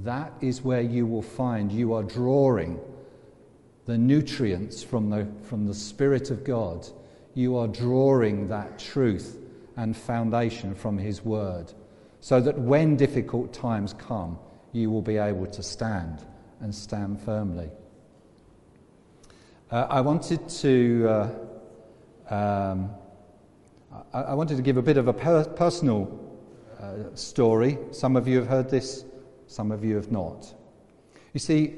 That 0.05 0.35
is 0.43 0.61
where 0.61 0.83
you 0.83 1.07
will 1.07 1.23
find 1.23 1.73
you 1.73 1.95
are 1.95 2.03
drawing 2.03 2.79
the 3.87 3.97
nutrients 3.97 4.83
from 4.83 5.09
the, 5.09 5.27
from 5.45 5.67
the 5.67 5.73
Spirit 5.73 6.31
of 6.31 6.45
God. 6.45 6.87
You 7.33 7.57
are 7.57 7.69
drawing 7.69 8.49
that 8.49 8.79
truth 8.79 9.39
and 9.79 9.97
foundation 9.97 10.75
from 10.75 10.99
His 10.99 11.25
Word, 11.25 11.73
so 12.21 12.39
that 12.39 12.59
when 12.59 12.99
difficult 12.99 13.55
times 13.55 13.95
come, 13.95 14.39
you 14.73 14.91
will 14.91 15.03
be 15.03 15.19
able 15.19 15.47
to 15.47 15.63
stand 15.63 16.25
and 16.61 16.75
stand 16.75 17.21
firmly. 17.21 17.71
Uh, 19.71 19.87
I 19.89 20.01
wanted 20.01 20.49
to. 20.49 21.09
Uh, 21.09 22.35
um, 22.35 22.91
I, 24.13 24.23
I, 24.23 24.35
wanted 24.35 24.57
to 24.57 24.63
give 24.63 24.77
a 24.77 24.83
bit 24.83 24.97
of 24.97 25.09
a 25.09 25.13
per- 25.13 25.45
personal 25.45 26.19
uh, 26.81 27.15
story. 27.15 27.79
Some 27.91 28.17
of 28.17 28.27
you 28.27 28.39
have 28.39 28.49
heard 28.49 28.71
this, 28.71 29.05
some 29.47 29.71
of 29.71 29.85
you 29.85 29.97
have 29.97 30.11
not. 30.11 30.55
You 31.33 31.41
see, 31.41 31.75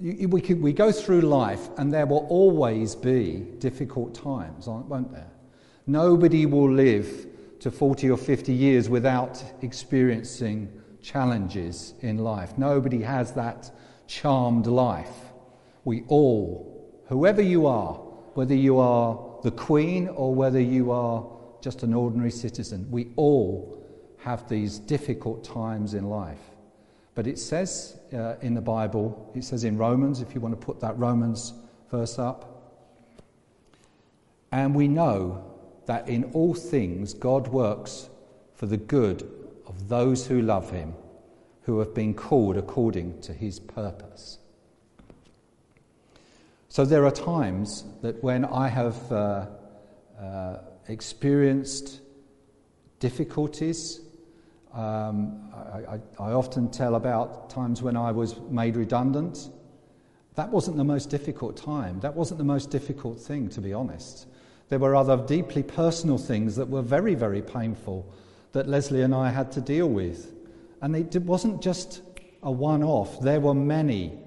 you, 0.00 0.28
we, 0.28 0.40
could, 0.40 0.60
we 0.60 0.72
go 0.72 0.92
through 0.92 1.22
life 1.22 1.68
and 1.76 1.92
there 1.92 2.06
will 2.06 2.26
always 2.28 2.94
be 2.94 3.46
difficult 3.58 4.14
times, 4.14 4.66
won't 4.66 5.12
there? 5.12 5.30
Nobody 5.86 6.46
will 6.46 6.70
live 6.70 7.26
to 7.60 7.70
40 7.70 8.10
or 8.10 8.16
50 8.16 8.52
years 8.52 8.88
without 8.88 9.42
experiencing 9.62 10.72
challenges 11.02 11.94
in 12.00 12.18
life. 12.18 12.56
Nobody 12.58 13.02
has 13.02 13.32
that 13.32 13.70
charmed 14.06 14.66
life. 14.66 15.14
We 15.84 16.04
all, 16.08 17.02
whoever 17.08 17.42
you 17.42 17.66
are, 17.66 17.94
whether 18.34 18.54
you 18.54 18.78
are 18.78 19.18
the 19.42 19.50
Queen 19.50 20.08
or 20.08 20.34
whether 20.34 20.60
you 20.60 20.90
are 20.90 21.26
just 21.60 21.82
an 21.82 21.94
ordinary 21.94 22.30
citizen, 22.30 22.86
we 22.90 23.08
all 23.16 23.84
have 24.18 24.48
these 24.48 24.78
difficult 24.78 25.44
times 25.44 25.94
in 25.94 26.08
life. 26.08 26.40
But 27.14 27.26
it 27.26 27.38
says 27.38 27.98
uh, 28.12 28.36
in 28.42 28.54
the 28.54 28.60
Bible, 28.60 29.32
it 29.34 29.44
says 29.44 29.64
in 29.64 29.76
Romans, 29.76 30.20
if 30.20 30.34
you 30.34 30.40
want 30.40 30.58
to 30.58 30.64
put 30.64 30.80
that 30.80 30.96
Romans 30.98 31.52
verse 31.90 32.18
up, 32.18 32.54
and 34.52 34.74
we 34.74 34.88
know 34.88 35.44
that 35.86 36.08
in 36.08 36.24
all 36.32 36.54
things 36.54 37.14
God 37.14 37.48
works 37.48 38.08
for 38.54 38.66
the 38.66 38.76
good 38.76 39.28
of 39.68 39.88
those 39.88 40.26
who 40.26 40.40
love 40.40 40.70
him, 40.70 40.94
who 41.62 41.78
have 41.78 41.94
been 41.94 42.14
called 42.14 42.56
according 42.56 43.20
to 43.20 43.32
his 43.32 43.60
purpose. 43.60 44.38
So 46.68 46.84
there 46.84 47.04
are 47.04 47.10
times 47.10 47.84
that 48.02 48.22
when 48.22 48.44
I 48.44 48.68
have 48.68 49.12
uh, 49.12 49.46
uh, 50.20 50.58
experienced 50.88 52.00
difficulties, 53.00 54.00
um, 54.74 55.50
I, 55.54 55.94
I, 55.94 56.00
I 56.18 56.32
often 56.32 56.70
tell 56.70 56.94
about 56.94 57.50
times 57.50 57.82
when 57.82 57.96
I 57.96 58.12
was 58.12 58.38
made 58.50 58.76
redundant. 58.76 59.48
That 60.34 60.50
wasn't 60.50 60.76
the 60.76 60.84
most 60.84 61.10
difficult 61.10 61.56
time. 61.56 62.00
That 62.00 62.14
wasn't 62.14 62.38
the 62.38 62.44
most 62.44 62.70
difficult 62.70 63.18
thing, 63.18 63.48
to 63.50 63.60
be 63.60 63.72
honest. 63.72 64.26
There 64.68 64.78
were 64.78 64.94
other 64.94 65.16
deeply 65.16 65.62
personal 65.62 66.18
things 66.18 66.56
that 66.56 66.68
were 66.68 66.82
very, 66.82 67.14
very 67.14 67.42
painful 67.42 68.12
that 68.58 68.66
Leslie 68.66 69.02
and 69.02 69.14
I 69.14 69.30
had 69.30 69.52
to 69.52 69.60
deal 69.60 69.88
with. 69.88 70.32
And 70.82 70.96
it 70.96 71.22
wasn't 71.22 71.62
just 71.62 72.02
a 72.42 72.50
one 72.50 72.82
off, 72.82 73.20
there 73.20 73.38
were 73.38 73.54
many, 73.54 74.18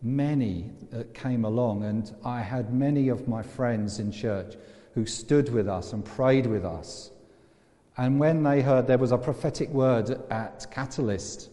many 0.00 0.70
that 0.90 1.12
came 1.12 1.44
along. 1.44 1.82
And 1.82 2.14
I 2.24 2.40
had 2.40 2.72
many 2.72 3.08
of 3.08 3.26
my 3.26 3.42
friends 3.42 3.98
in 3.98 4.12
church 4.12 4.54
who 4.94 5.04
stood 5.06 5.52
with 5.52 5.68
us 5.68 5.92
and 5.92 6.04
prayed 6.04 6.46
with 6.46 6.64
us. 6.64 7.10
And 7.96 8.20
when 8.20 8.44
they 8.44 8.62
heard 8.62 8.86
there 8.86 8.98
was 8.98 9.10
a 9.10 9.18
prophetic 9.18 9.70
word 9.70 10.22
at 10.30 10.70
Catalyst, 10.70 11.50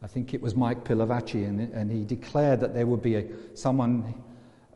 I 0.00 0.06
think 0.06 0.32
it 0.32 0.40
was 0.40 0.54
Mike 0.54 0.84
Pilavachi, 0.84 1.44
and, 1.44 1.60
and 1.72 1.90
he 1.90 2.04
declared 2.04 2.60
that 2.60 2.72
there 2.72 2.86
would 2.86 3.02
be 3.02 3.16
a, 3.16 3.26
someone 3.54 4.14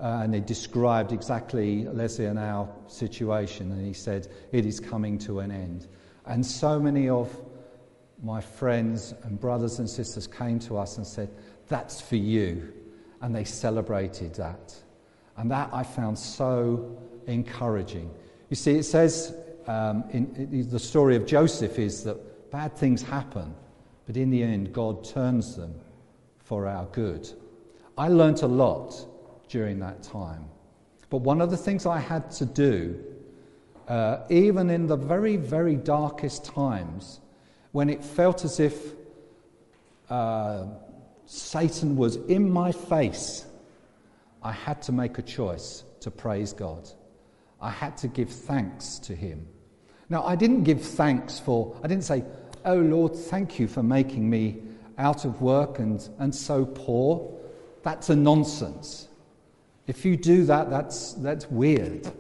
uh, 0.01 0.23
and 0.25 0.35
he 0.35 0.41
described 0.41 1.13
exactly 1.13 1.85
Leslie 1.85 2.27
and 2.27 2.41
our 2.41 2.69
situation, 2.89 3.71
and 3.71 3.87
he 3.87 3.93
said, 3.93 4.27
It 4.51 4.67
is 4.67 4.81
coming 4.81 5.17
to 5.19 5.39
an 5.41 5.53
end. 5.53 5.87
And 6.29 6.45
so 6.45 6.79
many 6.79 7.09
of 7.09 7.35
my 8.23 8.41
friends 8.41 9.15
and 9.25 9.41
brothers 9.41 9.79
and 9.79 9.89
sisters 9.89 10.27
came 10.27 10.59
to 10.61 10.77
us 10.77 10.99
and 10.99 11.07
said, 11.07 11.31
That's 11.69 12.01
for 12.01 12.17
you. 12.17 12.73
And 13.23 13.35
they 13.35 13.45
celebrated 13.45 14.35
that. 14.35 14.75
And 15.37 15.51
that 15.51 15.71
I 15.73 15.83
found 15.83 16.19
so 16.19 16.97
encouraging. 17.27 18.11
You 18.51 18.57
see, 18.57 18.73
it 18.73 18.85
says 18.85 19.35
um, 19.67 20.05
in, 20.11 20.35
in 20.37 20.71
the 20.71 20.79
story 20.79 21.17
of 21.17 21.27
Joseph 21.27 21.79
is 21.79 22.05
that 22.05 22.51
bad 22.51 22.77
things 22.77 23.03
happen, 23.03 23.55
but 24.07 24.17
in 24.17 24.31
the 24.31 24.43
end, 24.43 24.73
God 24.73 25.05
turns 25.05 25.57
them 25.57 25.75
for 26.39 26.67
our 26.67 26.87
good. 26.87 27.29
I 27.97 28.09
learnt 28.09 28.43
a 28.43 28.47
lot 28.47 28.95
during 29.49 29.79
that 29.81 30.03
time. 30.03 30.45
But 31.11 31.19
one 31.19 31.41
of 31.41 31.51
the 31.51 31.57
things 31.57 31.87
I 31.87 31.99
had 31.99 32.31
to 32.33 32.47
do, 32.47 33.03
uh, 33.89 34.21
even 34.29 34.71
in 34.71 34.87
the 34.87 34.97
very, 34.97 35.37
very 35.37 35.75
darkest 35.75 36.45
times, 36.45 37.21
when 37.73 37.89
it 37.89 38.05
felt 38.05 38.45
as 38.45 38.61
if 38.61 38.93
uh, 40.11 40.67
Satan 41.27 41.97
was 41.97 42.17
in 42.17 42.51
my 42.51 42.71
face, 42.71 43.47
I 44.43 44.53
had 44.53 44.83
to 44.83 44.93
make 44.93 45.19
a 45.19 45.23
choice 45.23 45.85
to 46.01 46.11
praise 46.11 46.53
God. 46.53 46.89
I 47.61 47.71
had 47.71 47.97
to 47.99 48.09
give 48.09 48.31
thanks 48.31 48.99
to 49.01 49.15
Him. 49.15 49.47
Now, 50.11 50.25
I 50.25 50.37
didn't 50.37 50.65
give 50.65 50.83
thanks 50.83 51.39
for, 51.39 51.77
I 51.83 51.89
didn't 51.89 52.05
say, 52.05 52.25
Oh 52.65 52.77
Lord, 52.77 53.15
thank 53.15 53.59
you 53.59 53.69
for 53.69 53.83
making 53.83 54.29
me 54.29 54.63
out 54.99 55.25
of 55.25 55.41
work 55.41 55.79
and, 55.79 56.07
and 56.19 56.35
so 56.35 56.65
poor. 56.65 57.35
That's 57.83 58.11
a 58.11 58.17
nonsense. 58.17 59.09
If 59.87 60.05
you 60.05 60.17
do 60.17 60.45
that, 60.45 60.69
that's, 60.69 61.15
that's 61.15 61.51
weird. 61.51 62.11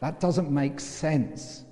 That 0.00 0.20
doesn't 0.20 0.50
make 0.50 0.80
sense. 0.80 1.64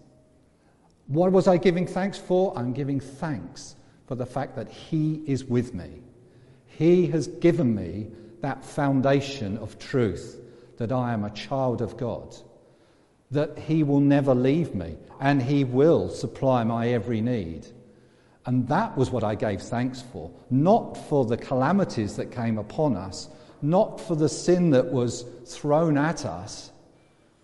What 1.06 1.30
was 1.30 1.46
I 1.46 1.56
giving 1.56 1.86
thanks 1.86 2.18
for? 2.18 2.56
I'm 2.58 2.72
giving 2.72 2.98
thanks 2.98 3.76
for 4.06 4.14
the 4.14 4.26
fact 4.26 4.56
that 4.56 4.68
He 4.68 5.22
is 5.26 5.44
with 5.44 5.74
me. 5.74 6.02
He 6.66 7.06
has 7.08 7.28
given 7.28 7.74
me 7.74 8.08
that 8.40 8.64
foundation 8.64 9.56
of 9.58 9.78
truth 9.78 10.40
that 10.76 10.92
I 10.92 11.12
am 11.12 11.24
a 11.24 11.30
child 11.30 11.80
of 11.80 11.96
God, 11.96 12.36
that 13.30 13.58
He 13.58 13.82
will 13.82 14.00
never 14.00 14.34
leave 14.34 14.74
me, 14.74 14.96
and 15.20 15.40
He 15.42 15.64
will 15.64 16.08
supply 16.08 16.64
my 16.64 16.88
every 16.88 17.20
need. 17.20 17.66
And 18.44 18.68
that 18.68 18.96
was 18.96 19.10
what 19.10 19.24
I 19.24 19.34
gave 19.34 19.62
thanks 19.62 20.02
for, 20.12 20.30
not 20.50 20.96
for 21.08 21.24
the 21.24 21.36
calamities 21.36 22.14
that 22.16 22.30
came 22.30 22.58
upon 22.58 22.96
us, 22.96 23.28
not 23.62 24.00
for 24.00 24.14
the 24.14 24.28
sin 24.28 24.70
that 24.70 24.86
was 24.86 25.24
thrown 25.44 25.96
at 25.96 26.24
us, 26.24 26.70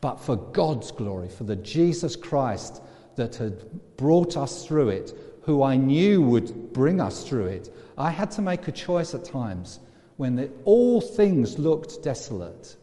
but 0.02 0.20
for 0.20 0.36
God's 0.36 0.90
glory, 0.90 1.28
for 1.28 1.44
the 1.44 1.56
Jesus 1.56 2.16
Christ 2.16 2.82
that 3.16 3.36
had 3.36 3.64
brought 3.96 4.36
us 4.36 4.66
through 4.66 4.90
it, 4.90 5.14
who 5.42 5.62
I 5.62 5.76
knew 5.76 6.20
would 6.22 6.72
bring 6.72 7.00
us 7.00 7.26
through 7.26 7.46
it. 7.46 7.74
I 7.96 8.10
had 8.10 8.30
to 8.32 8.42
make 8.42 8.66
a 8.68 8.72
choice 8.72 9.14
at 9.14 9.24
times 9.24 9.78
when 10.16 10.34
the, 10.36 10.50
all 10.64 11.00
things 11.00 11.58
looked 11.58 12.02
desolate, 12.02 12.76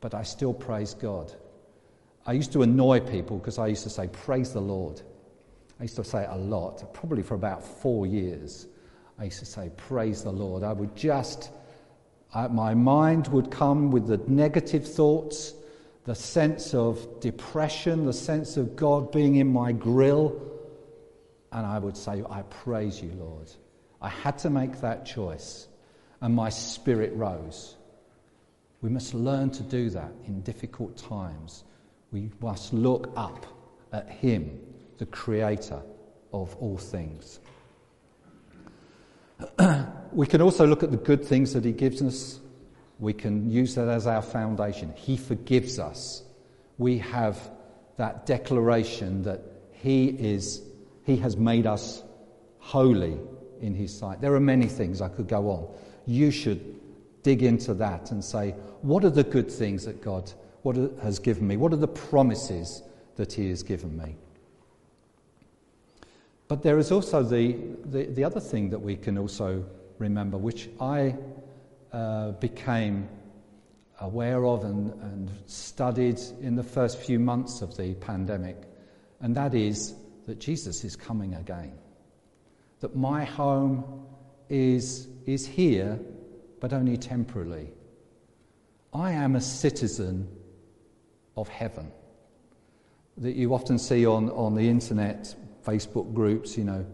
but 0.00 0.14
I 0.14 0.22
still 0.22 0.54
praised 0.54 1.00
God. 1.00 1.32
I 2.26 2.32
used 2.32 2.52
to 2.52 2.62
annoy 2.62 3.00
people 3.00 3.38
because 3.38 3.58
I 3.58 3.66
used 3.66 3.82
to 3.82 3.90
say, 3.90 4.08
Praise 4.08 4.52
the 4.52 4.60
Lord. 4.60 5.02
I 5.80 5.84
used 5.84 5.96
to 5.96 6.04
say 6.04 6.22
it 6.22 6.28
a 6.30 6.36
lot, 6.36 6.94
probably 6.94 7.24
for 7.24 7.34
about 7.34 7.64
four 7.64 8.06
years. 8.06 8.68
I 9.18 9.24
used 9.24 9.40
to 9.40 9.46
say, 9.46 9.70
Praise 9.76 10.22
the 10.22 10.30
Lord. 10.30 10.62
I 10.62 10.72
would 10.72 10.94
just, 10.94 11.50
I, 12.32 12.46
my 12.46 12.72
mind 12.72 13.26
would 13.28 13.50
come 13.50 13.90
with 13.90 14.06
the 14.06 14.18
negative 14.28 14.86
thoughts, 14.86 15.54
the 16.10 16.16
sense 16.16 16.74
of 16.74 17.20
depression, 17.20 18.04
the 18.04 18.12
sense 18.12 18.56
of 18.56 18.74
God 18.74 19.12
being 19.12 19.36
in 19.36 19.46
my 19.46 19.70
grill. 19.70 20.42
And 21.52 21.64
I 21.64 21.78
would 21.78 21.96
say, 21.96 22.24
I 22.28 22.42
praise 22.42 23.00
you, 23.00 23.12
Lord. 23.16 23.48
I 24.02 24.08
had 24.08 24.36
to 24.38 24.50
make 24.50 24.80
that 24.80 25.06
choice, 25.06 25.68
and 26.20 26.34
my 26.34 26.48
spirit 26.48 27.12
rose. 27.14 27.76
We 28.80 28.90
must 28.90 29.14
learn 29.14 29.50
to 29.50 29.62
do 29.62 29.88
that 29.90 30.10
in 30.26 30.40
difficult 30.40 30.96
times. 30.96 31.62
We 32.10 32.28
must 32.40 32.74
look 32.74 33.12
up 33.14 33.46
at 33.92 34.08
Him, 34.10 34.58
the 34.98 35.06
Creator 35.06 35.80
of 36.32 36.56
all 36.56 36.76
things. 36.76 37.38
we 40.10 40.26
can 40.26 40.42
also 40.42 40.66
look 40.66 40.82
at 40.82 40.90
the 40.90 40.96
good 40.96 41.24
things 41.24 41.52
that 41.52 41.64
He 41.64 41.70
gives 41.70 42.02
us. 42.02 42.39
We 43.00 43.14
can 43.14 43.50
use 43.50 43.74
that 43.74 43.88
as 43.88 44.06
our 44.06 44.22
foundation. 44.22 44.92
He 44.94 45.16
forgives 45.16 45.78
us. 45.78 46.22
We 46.78 46.98
have 46.98 47.50
that 47.96 48.26
declaration 48.26 49.22
that 49.22 49.40
He 49.72 50.08
is, 50.08 50.62
He 51.04 51.16
has 51.16 51.36
made 51.36 51.66
us 51.66 52.02
holy 52.58 53.18
in 53.60 53.74
His 53.74 53.96
sight. 53.96 54.20
There 54.20 54.34
are 54.34 54.40
many 54.40 54.66
things 54.66 55.00
I 55.00 55.08
could 55.08 55.28
go 55.28 55.50
on. 55.50 55.74
You 56.06 56.30
should 56.30 56.78
dig 57.22 57.42
into 57.42 57.74
that 57.74 58.10
and 58.10 58.22
say, 58.22 58.50
what 58.82 59.04
are 59.04 59.10
the 59.10 59.24
good 59.24 59.50
things 59.50 59.84
that 59.86 60.02
God 60.02 60.30
what 60.62 60.76
has 61.02 61.18
given 61.18 61.46
me? 61.46 61.56
What 61.56 61.72
are 61.72 61.76
the 61.76 61.88
promises 61.88 62.82
that 63.16 63.32
He 63.32 63.48
has 63.48 63.62
given 63.62 63.96
me? 63.96 64.16
But 66.48 66.62
there 66.62 66.78
is 66.78 66.90
also 66.92 67.22
the, 67.22 67.56
the, 67.84 68.06
the 68.06 68.24
other 68.24 68.40
thing 68.40 68.70
that 68.70 68.78
we 68.78 68.96
can 68.96 69.16
also 69.16 69.64
remember, 69.98 70.36
which 70.36 70.68
I 70.80 71.16
uh, 71.92 72.32
became 72.32 73.08
aware 74.00 74.46
of 74.46 74.64
and, 74.64 74.92
and 75.02 75.30
studied 75.46 76.18
in 76.40 76.56
the 76.56 76.62
first 76.62 76.98
few 76.98 77.18
months 77.18 77.62
of 77.62 77.76
the 77.76 77.94
pandemic, 77.94 78.56
and 79.20 79.34
that 79.36 79.54
is 79.54 79.94
that 80.26 80.38
Jesus 80.38 80.84
is 80.84 80.96
coming 80.96 81.34
again 81.34 81.72
that 82.80 82.96
my 82.96 83.24
home 83.24 84.06
is, 84.48 85.06
is 85.26 85.46
here, 85.46 85.98
but 86.60 86.72
only 86.72 86.96
temporarily. 86.96 87.70
I 88.92 89.12
am 89.12 89.36
a 89.36 89.40
citizen 89.40 90.28
of 91.36 91.48
heaven. 91.48 91.92
That 93.18 93.36
you 93.36 93.54
often 93.54 93.78
see 93.78 94.06
on, 94.06 94.30
on 94.30 94.54
the 94.54 94.68
internet, 94.68 95.34
Facebook 95.64 96.12
groups, 96.14 96.56
you 96.56 96.64
know, 96.64 96.86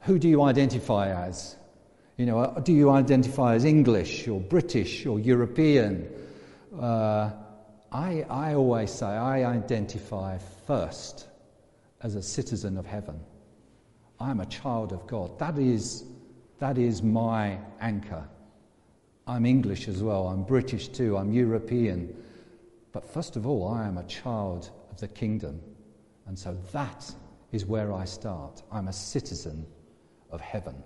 who 0.00 0.18
do 0.18 0.28
you 0.28 0.42
identify 0.42 1.08
as? 1.26 1.56
You 2.16 2.24
know, 2.24 2.60
do 2.62 2.72
you 2.72 2.88
identify 2.90 3.54
as 3.54 3.66
English 3.66 4.26
or 4.26 4.40
British 4.40 5.04
or 5.04 5.20
European? 5.20 6.08
Uh, 6.74 7.30
I, 7.92 8.24
I 8.30 8.54
always 8.54 8.90
say 8.90 9.06
I 9.06 9.44
identify 9.44 10.38
first 10.66 11.28
as 12.00 12.14
a 12.14 12.22
citizen 12.22 12.78
of 12.78 12.86
heaven. 12.86 13.20
I'm 14.18 14.40
a 14.40 14.46
child 14.46 14.92
of 14.92 15.06
God. 15.06 15.38
That 15.38 15.58
is, 15.58 16.04
that 16.58 16.78
is 16.78 17.02
my 17.02 17.58
anchor. 17.80 18.26
I'm 19.26 19.44
English 19.44 19.86
as 19.86 20.02
well. 20.02 20.28
I'm 20.28 20.42
British 20.42 20.88
too. 20.88 21.18
I'm 21.18 21.32
European. 21.32 22.16
But 22.92 23.04
first 23.04 23.36
of 23.36 23.46
all, 23.46 23.68
I 23.68 23.86
am 23.86 23.98
a 23.98 24.04
child 24.04 24.70
of 24.90 24.98
the 25.00 25.08
kingdom. 25.08 25.60
And 26.26 26.38
so 26.38 26.56
that 26.72 27.12
is 27.52 27.66
where 27.66 27.92
I 27.92 28.06
start. 28.06 28.62
I'm 28.72 28.88
a 28.88 28.92
citizen 28.92 29.66
of 30.30 30.40
heaven. 30.40 30.82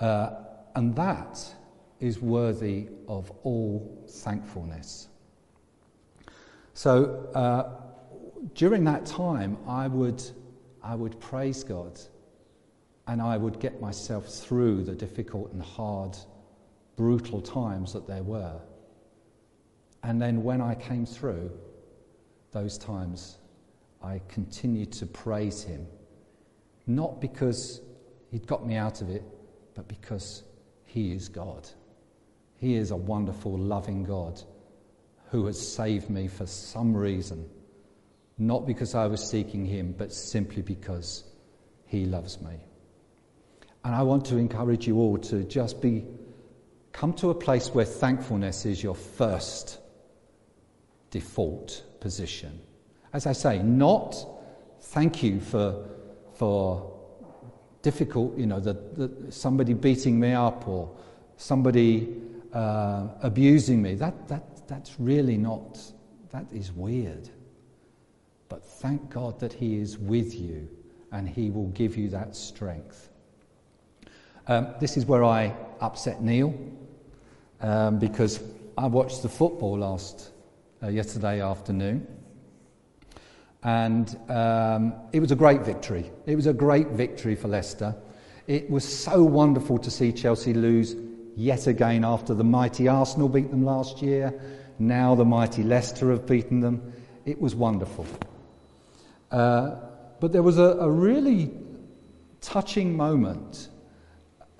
Uh, 0.00 0.30
and 0.74 0.96
that 0.96 1.54
is 2.00 2.20
worthy 2.20 2.88
of 3.06 3.30
all 3.44 4.04
thankfulness. 4.08 5.08
So 6.72 7.28
uh, 7.34 7.80
during 8.54 8.84
that 8.84 9.04
time, 9.04 9.58
I 9.68 9.86
would 9.86 10.22
I 10.82 10.94
would 10.94 11.20
praise 11.20 11.62
God 11.62 12.00
and 13.06 13.20
I 13.20 13.36
would 13.36 13.60
get 13.60 13.80
myself 13.80 14.26
through 14.26 14.84
the 14.84 14.94
difficult 14.94 15.52
and 15.52 15.62
hard, 15.62 16.16
brutal 16.96 17.40
times 17.42 17.92
that 17.92 18.06
there 18.06 18.22
were. 18.22 18.60
And 20.02 20.22
then 20.22 20.42
when 20.42 20.60
I 20.60 20.74
came 20.74 21.04
through 21.04 21.50
those 22.52 22.78
times, 22.78 23.38
I 24.02 24.20
continued 24.28 24.92
to 24.92 25.06
praise 25.06 25.62
Him, 25.62 25.86
not 26.86 27.20
because 27.20 27.80
He'd 28.30 28.46
got 28.46 28.66
me 28.66 28.76
out 28.76 29.02
of 29.02 29.10
it, 29.10 29.24
but 29.74 29.88
because 29.88 30.42
He 30.84 31.12
is 31.12 31.28
God. 31.28 31.68
He 32.58 32.74
is 32.74 32.90
a 32.90 32.96
wonderful, 32.96 33.58
loving 33.58 34.04
God 34.04 34.42
who 35.30 35.46
has 35.46 35.74
saved 35.74 36.10
me 36.10 36.28
for 36.28 36.46
some 36.46 36.96
reason 36.96 37.48
not 38.40 38.66
because 38.66 38.94
I 38.94 39.06
was 39.06 39.22
seeking 39.22 39.66
Him, 39.66 39.94
but 39.96 40.12
simply 40.12 40.62
because 40.62 41.24
He 41.86 42.06
loves 42.06 42.40
me. 42.40 42.54
And 43.84 43.94
I 43.94 44.02
want 44.02 44.24
to 44.26 44.38
encourage 44.38 44.86
you 44.86 44.98
all 44.98 45.18
to 45.18 45.44
just 45.44 45.80
be, 45.82 46.06
come 46.92 47.12
to 47.14 47.30
a 47.30 47.34
place 47.34 47.68
where 47.68 47.84
thankfulness 47.84 48.64
is 48.64 48.82
your 48.82 48.94
first 48.94 49.78
default 51.10 51.84
position. 52.00 52.60
As 53.12 53.26
I 53.26 53.32
say, 53.32 53.62
not 53.62 54.16
thank 54.80 55.22
you 55.22 55.40
for, 55.40 55.86
for 56.34 56.89
difficult, 57.82 58.36
you 58.36 58.46
know, 58.46 58.60
the, 58.60 59.10
somebody 59.30 59.74
beating 59.74 60.18
me 60.18 60.32
up 60.32 60.68
or 60.68 60.90
somebody 61.36 62.16
uh, 62.52 63.08
abusing 63.22 63.80
me. 63.80 63.94
That, 63.94 64.28
that, 64.28 64.66
that's 64.68 64.98
really 64.98 65.36
not, 65.36 65.78
that 66.30 66.46
is 66.52 66.72
weird. 66.72 67.28
But 68.48 68.64
thank 68.64 69.10
God 69.10 69.38
that 69.40 69.52
He 69.52 69.78
is 69.78 69.98
with 69.98 70.34
you 70.34 70.68
and 71.12 71.28
He 71.28 71.50
will 71.50 71.68
give 71.68 71.96
you 71.96 72.08
that 72.10 72.36
strength. 72.36 73.08
Um, 74.46 74.74
this 74.80 74.96
is 74.96 75.06
where 75.06 75.24
I 75.24 75.54
upset 75.80 76.22
Neil 76.22 76.54
um, 77.60 77.98
because 77.98 78.42
I 78.76 78.86
watched 78.86 79.22
the 79.22 79.28
football 79.28 79.78
last 79.78 80.30
uh, 80.82 80.88
yesterday 80.88 81.40
afternoon. 81.40 82.06
And 83.62 84.18
um, 84.30 84.94
it 85.12 85.20
was 85.20 85.32
a 85.32 85.36
great 85.36 85.62
victory. 85.62 86.10
It 86.26 86.34
was 86.34 86.46
a 86.46 86.52
great 86.52 86.88
victory 86.88 87.34
for 87.34 87.48
Leicester. 87.48 87.94
It 88.46 88.70
was 88.70 88.84
so 88.84 89.22
wonderful 89.22 89.78
to 89.78 89.90
see 89.90 90.12
Chelsea 90.12 90.54
lose 90.54 90.96
yet 91.36 91.66
again 91.66 92.04
after 92.04 92.34
the 92.34 92.44
mighty 92.44 92.88
Arsenal 92.88 93.28
beat 93.28 93.50
them 93.50 93.64
last 93.64 94.02
year. 94.02 94.40
Now 94.78 95.14
the 95.14 95.24
mighty 95.24 95.62
Leicester 95.62 96.10
have 96.10 96.26
beaten 96.26 96.60
them. 96.60 96.92
It 97.26 97.40
was 97.40 97.54
wonderful. 97.54 98.06
Uh, 99.30 99.76
but 100.20 100.32
there 100.32 100.42
was 100.42 100.58
a, 100.58 100.78
a 100.80 100.90
really 100.90 101.50
touching 102.40 102.96
moment 102.96 103.68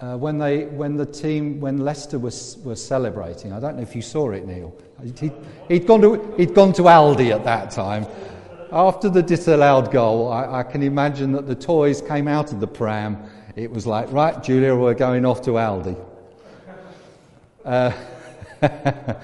uh, 0.01 0.17
when, 0.17 0.39
they, 0.39 0.65
when 0.67 0.97
the 0.97 1.07
team, 1.07 1.61
when 1.61 1.79
Leicester 1.79 2.19
was, 2.19 2.59
was 2.65 2.85
celebrating. 2.85 3.53
I 3.53 3.61
don't 3.61 3.77
know 3.77 3.83
if 3.83 3.95
you 3.95 4.03
saw 4.03 4.31
it, 4.31 4.47
Neil. 4.47 4.75
He, 5.19 5.31
he'd, 5.69 5.87
gone 5.87 6.01
to, 6.03 6.35
he'd 6.37 6.55
gone 6.55 6.73
to 6.75 6.83
Aldi 6.83 7.35
at 7.35 7.45
that 7.45 7.71
time. 7.71 8.07
After 8.73 9.09
the 9.09 9.23
disallowed 9.23 9.91
goal, 9.91 10.33
I, 10.33 10.61
I 10.61 10.63
can 10.63 10.85
imagine 10.85 11.33
that 11.33 11.49
the 11.49 11.57
toys 11.57 12.01
came 12.01 12.29
out 12.29 12.53
of 12.53 12.61
the 12.61 12.69
pram. 12.69 13.19
It 13.57 13.69
was 13.69 13.85
like, 13.85 14.13
right, 14.13 14.41
Julia, 14.43 14.77
we're 14.77 14.95
going 14.95 15.25
off 15.25 15.43
to 15.43 15.53
Aldi. 15.53 15.99
Uh, 17.65 17.93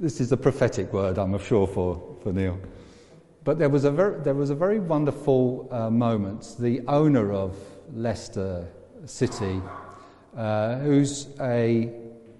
this 0.00 0.22
is 0.22 0.32
a 0.32 0.38
prophetic 0.38 0.90
word, 0.90 1.18
I'm 1.18 1.38
sure, 1.38 1.66
for, 1.66 2.16
for 2.22 2.32
Neil. 2.32 2.58
But 3.44 3.58
there 3.58 3.68
was 3.68 3.84
a 3.84 3.90
very, 3.90 4.20
there 4.22 4.34
was 4.34 4.48
a 4.48 4.54
very 4.54 4.80
wonderful 4.80 5.68
uh, 5.70 5.90
moment. 5.90 6.56
The 6.58 6.80
owner 6.88 7.32
of 7.32 7.54
Leicester 7.92 8.66
City, 9.04 9.60
uh, 10.34 10.78
who's 10.78 11.28
a 11.40 11.92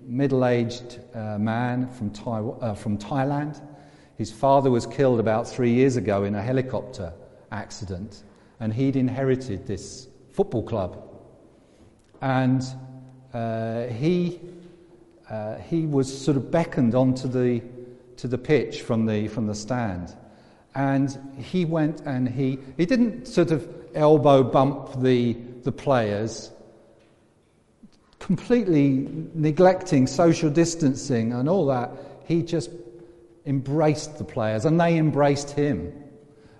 middle 0.07 0.46
aged 0.46 0.98
uh, 1.14 1.37
man 1.37 1.88
from, 1.90 2.57
uh, 2.62 2.72
from 2.74 2.96
Thailand, 2.96 3.61
his 4.16 4.33
father 4.33 4.70
was 4.70 4.87
killed 4.87 5.20
about 5.20 5.46
three 5.46 5.72
years 5.72 5.96
ago 5.96 6.24
in 6.24 6.35
a 6.35 6.42
helicopter 6.42 7.12
accident, 7.52 8.22
and 8.61 8.72
he'd 8.72 8.96
inherited 8.96 9.66
this 9.66 10.09
football 10.33 10.62
club. 10.62 11.02
And 12.22 12.62
uh, 13.35 13.87
he, 13.88 14.40
uh, 15.29 15.57
he 15.57 15.87
was 15.87 16.07
sort 16.24 16.37
of 16.37 16.50
beckoned 16.50 16.94
onto 16.94 17.29
the, 17.29 17.62
to 18.16 18.26
the 18.29 18.38
pitch 18.38 18.83
from 18.83 19.05
the, 19.05 19.29
from 19.29 19.46
the 19.46 19.55
stand. 19.55 20.14
And 20.74 21.18
he 21.38 21.64
went 21.64 22.00
and 22.02 22.29
he, 22.29 22.59
he 22.76 22.87
didn't 22.87 23.26
sort 23.26 23.50
of 23.50 23.68
elbow 23.94 24.42
bump 24.42 25.00
the, 25.00 25.35
the 25.62 25.72
players, 25.72 26.50
completely 28.18 29.09
neglecting 29.35 30.07
social 30.07 30.50
distancing 30.50 31.33
and 31.33 31.48
all 31.48 31.66
that. 31.66 31.90
He 32.24 32.42
just 32.42 32.70
embraced 33.46 34.18
the 34.18 34.24
players 34.24 34.64
and 34.64 34.80
they 34.80 34.96
embraced 34.98 35.50
him. 35.50 35.92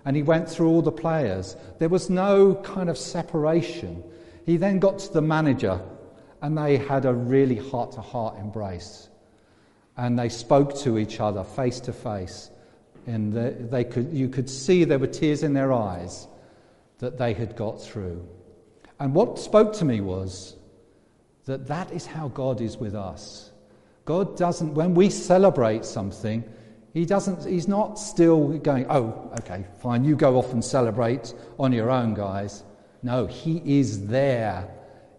And 0.05 0.15
he 0.15 0.23
went 0.23 0.49
through 0.49 0.69
all 0.69 0.81
the 0.81 0.91
players. 0.91 1.57
There 1.79 1.89
was 1.89 2.09
no 2.09 2.55
kind 2.55 2.89
of 2.89 2.97
separation. 2.97 4.03
He 4.45 4.55
then 4.55 4.79
got 4.79 4.99
to 4.99 5.13
the 5.13 5.21
manager 5.21 5.81
and 6.41 6.57
they 6.57 6.77
had 6.77 7.05
a 7.05 7.13
really 7.13 7.57
heart 7.57 7.91
to 7.93 8.01
heart 8.01 8.37
embrace. 8.37 9.09
And 9.97 10.17
they 10.17 10.29
spoke 10.29 10.77
to 10.79 10.97
each 10.97 11.19
other 11.19 11.43
face 11.43 11.79
to 11.81 11.93
face. 11.93 12.51
And 13.05 13.33
they 13.71 13.83
could, 13.83 14.13
you 14.13 14.29
could 14.29 14.49
see 14.49 14.83
there 14.83 14.99
were 14.99 15.07
tears 15.07 15.43
in 15.43 15.53
their 15.53 15.73
eyes 15.73 16.27
that 16.99 17.17
they 17.17 17.33
had 17.33 17.55
got 17.55 17.81
through. 17.81 18.27
And 18.99 19.13
what 19.13 19.39
spoke 19.39 19.73
to 19.73 19.85
me 19.85 20.01
was 20.01 20.55
that 21.45 21.67
that 21.67 21.91
is 21.91 22.05
how 22.05 22.29
God 22.29 22.61
is 22.61 22.77
with 22.77 22.95
us. 22.95 23.51
God 24.05 24.37
doesn't, 24.37 24.73
when 24.73 24.93
we 24.93 25.09
celebrate 25.09 25.85
something, 25.85 26.43
he 26.97 27.05
doesn't, 27.05 27.45
he's 27.45 27.67
not 27.67 27.99
still 27.99 28.57
going, 28.57 28.87
oh, 28.89 29.31
okay, 29.39 29.63
fine, 29.79 30.03
you 30.03 30.15
go 30.15 30.35
off 30.35 30.51
and 30.53 30.65
celebrate 30.65 31.31
on 31.59 31.71
your 31.71 31.91
own, 31.91 32.15
guys. 32.15 32.63
No, 33.03 33.27
he 33.27 33.61
is 33.63 34.07
there 34.07 34.67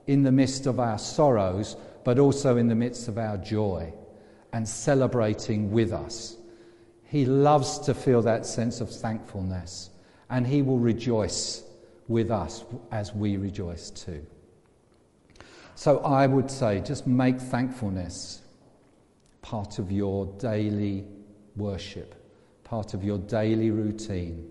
in 0.09 0.25
the 0.25 0.33
midst 0.33 0.67
of 0.67 0.81
our 0.81 0.99
sorrows, 0.99 1.77
but 2.03 2.19
also 2.19 2.57
in 2.57 2.67
the 2.67 2.75
midst 2.75 3.07
of 3.07 3.17
our 3.17 3.37
joy 3.37 3.93
and 4.53 4.69
celebrating 4.69 5.71
with 5.71 5.93
us. 5.93 6.37
He 7.05 7.25
loves 7.25 7.79
to 7.81 7.95
feel 7.95 8.23
that 8.23 8.45
sense 8.45 8.81
of 8.81 8.91
thankfulness, 8.91 9.91
and 10.31 10.49
he 10.49 10.63
will 10.63 10.81
rejoice 10.81 11.63
with 12.09 12.33
us 12.33 12.65
as 12.91 13.15
we 13.15 13.37
rejoice 13.37 13.91
too. 13.91 14.27
So 15.77 16.01
I 16.01 16.27
would 16.27 16.51
say 16.51 16.81
just 16.81 17.07
make 17.07 17.39
thankfulness 17.39 18.43
part 19.43 19.79
of 19.79 19.93
your 19.93 20.27
daily 20.39 21.05
worship, 21.59 22.15
part 22.65 22.95
of 22.95 23.05
your 23.05 23.19
daily 23.19 23.71
routine. 23.71 24.49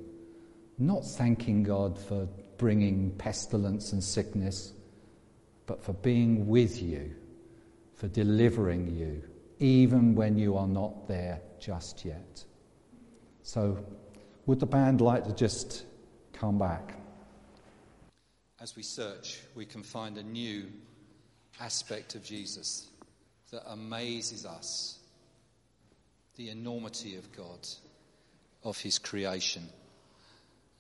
Not 0.78 1.04
thanking 1.04 1.64
God 1.64 1.98
for 1.98 2.28
bringing 2.58 3.12
pestilence 3.12 3.94
and 3.94 4.04
sickness, 4.04 4.74
but 5.66 5.84
for 5.84 5.94
being 5.94 6.48
with 6.48 6.82
you, 6.82 7.16
for 7.96 8.08
delivering 8.08 8.96
you, 8.96 9.24
even 9.60 10.16
when 10.16 10.38
you 10.38 10.58
are 10.58 10.68
not 10.68 11.08
there 11.08 11.42
just 11.60 12.06
yet. 12.06 12.44
So, 13.44 13.84
would 14.46 14.60
the 14.60 14.66
band 14.66 15.02
like 15.02 15.24
to 15.26 15.34
just 15.34 15.86
come 16.34 16.58
back? 16.58 16.94
As 18.60 18.76
we 18.76 18.84
search, 18.84 19.42
we 19.56 19.66
can 19.66 19.84
find 19.84 20.18
a 20.18 20.24
new 20.24 20.66
aspect 21.60 22.16
of 22.16 22.24
Jesus 22.24 22.88
that 23.52 23.64
amazes 23.72 24.46
us 24.46 25.00
the 26.38 26.50
enormity 26.52 27.16
of 27.16 27.32
God, 27.36 27.68
of 28.64 28.78
his 28.78 29.00
creation. 29.00 29.68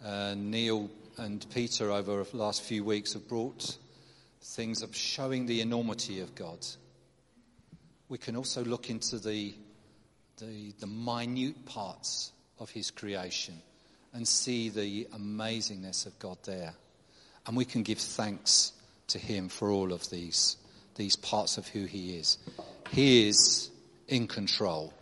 Uh, 0.06 0.36
Neil 0.38 0.88
and 1.17 1.43
Peter, 1.52 1.91
over 1.91 2.24
the 2.24 2.38
last 2.38 2.62
few 2.62 2.84
weeks, 2.84 3.13
have 3.13 3.28
brought 3.28 3.76
things 4.39 4.84
of 4.84 4.96
showing 4.96 5.48
the 5.48 5.62
enormity 5.62 6.20
of 6.20 6.36
God. 6.36 6.60
We 8.08 8.20
can 8.20 8.36
also 8.36 8.63
look 8.63 8.91
into 8.91 9.17
the, 9.17 9.56
the, 10.38 10.74
the 10.80 10.86
minute 10.86 11.65
parts 11.65 12.32
of 12.60 12.70
his 12.70 12.91
creation 12.91 13.60
and 14.13 14.28
see 14.28 14.70
the 14.70 15.06
amazingness 15.06 16.06
of 16.06 16.20
God 16.20 16.38
there. 16.43 16.76
And 17.48 17.58
we 17.58 17.65
can 17.65 17.82
give 17.82 17.98
thanks 17.98 18.74
to 19.08 19.17
him 19.17 19.50
for 19.50 19.72
all 19.72 19.91
of 19.91 20.08
these, 20.12 20.58
these 20.96 21.15
parts 21.15 21.58
of 21.58 21.67
who 21.67 21.86
he 21.86 22.17
is. 22.17 22.38
He 22.91 23.28
is 23.28 23.72
in 24.08 24.28
control. 24.28 24.93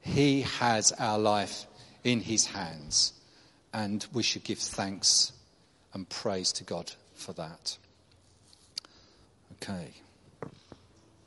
He 0.00 0.42
has 0.42 0.92
our 0.92 1.18
life 1.18 1.66
in 2.04 2.20
His 2.20 2.46
hands, 2.46 3.12
and 3.72 4.06
we 4.12 4.22
should 4.22 4.44
give 4.44 4.58
thanks 4.58 5.32
and 5.92 6.08
praise 6.08 6.52
to 6.54 6.64
God 6.64 6.92
for 7.14 7.32
that. 7.34 7.76
Okay. 9.54 9.90